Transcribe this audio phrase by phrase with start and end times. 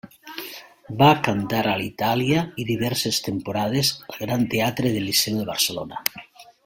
[1.01, 6.03] Va cantar a Itàlia i diverses temporades al Gran Teatre del Liceu de Barcelona.